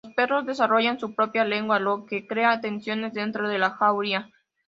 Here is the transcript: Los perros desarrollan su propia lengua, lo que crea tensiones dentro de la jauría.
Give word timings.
Los 0.03 0.15
perros 0.15 0.47
desarrollan 0.47 0.97
su 0.99 1.13
propia 1.13 1.43
lengua, 1.45 1.77
lo 1.77 2.07
que 2.07 2.25
crea 2.25 2.59
tensiones 2.59 3.13
dentro 3.13 3.47
de 3.47 3.59
la 3.59 3.69
jauría. 3.75 4.31